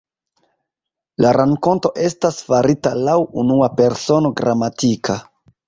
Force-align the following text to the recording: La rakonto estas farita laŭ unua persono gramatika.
La 1.25 1.33
rakonto 1.37 1.91
estas 2.07 2.41
farita 2.49 2.95
laŭ 3.09 3.17
unua 3.45 3.71
persono 3.83 4.35
gramatika. 4.43 5.23